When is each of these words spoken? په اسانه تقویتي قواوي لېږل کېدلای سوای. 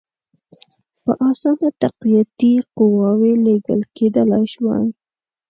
په 1.03 1.11
اسانه 1.29 1.67
تقویتي 1.81 2.53
قواوي 2.77 3.33
لېږل 3.45 3.81
کېدلای 3.95 4.45
سوای. 4.53 4.85